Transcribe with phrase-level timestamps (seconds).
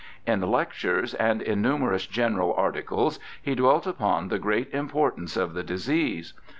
[0.25, 5.53] In lec tures and in numerous general articles he dwelt upon the great importance of
[5.53, 6.33] the disease.